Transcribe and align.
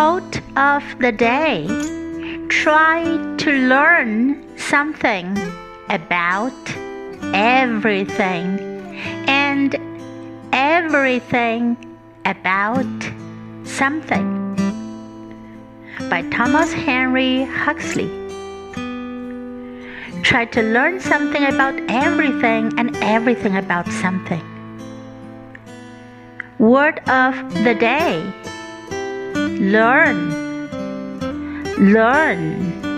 Quote 0.00 0.40
of 0.56 0.82
the 0.98 1.12
day 1.12 1.66
Try 2.48 3.04
to 3.36 3.50
learn 3.68 4.42
something 4.56 5.36
about 5.90 6.58
everything 7.34 8.48
and 9.28 9.76
everything 10.54 11.76
about 12.24 12.96
something 13.64 14.26
by 16.08 16.22
Thomas 16.30 16.72
Henry 16.72 17.44
Huxley. 17.44 18.08
Try 20.22 20.46
to 20.46 20.62
learn 20.62 20.98
something 21.00 21.44
about 21.44 21.78
everything 21.90 22.72
and 22.78 22.96
everything 23.02 23.54
about 23.58 23.86
something. 23.88 24.44
Word 26.58 27.00
of 27.06 27.34
the 27.64 27.74
day 27.74 28.32
Learn. 29.60 30.30
Learn 31.92 32.89